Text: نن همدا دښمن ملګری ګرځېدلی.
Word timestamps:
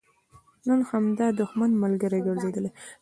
نن 0.67 0.79
همدا 0.89 1.27
دښمن 1.39 1.71
ملګری 1.83 2.19
ګرځېدلی. 2.27 2.69